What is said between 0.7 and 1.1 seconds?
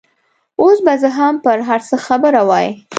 به زه